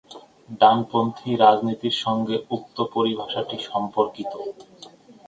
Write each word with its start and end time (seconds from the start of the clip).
ডানপন্থী 0.61 1.29
রাজনীতির 1.35 1.95
সঙ্গে 2.03 2.35
উক্ত 2.51 2.77
পরিভাষাটি 2.93 3.57
সম্পর্কিত। 3.69 4.33